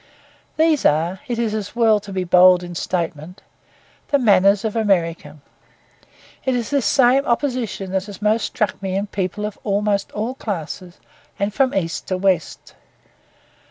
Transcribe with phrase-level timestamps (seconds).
[0.57, 3.43] These are (it is as well to be bold in statement)
[4.07, 5.37] the manners of America.
[6.43, 10.33] It is this same opposition that has most struck me in people of almost all
[10.33, 10.97] classes
[11.37, 12.73] and from east to west.